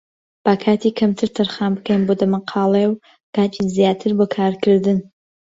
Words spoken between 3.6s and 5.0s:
زیاتر بۆ کارکردن.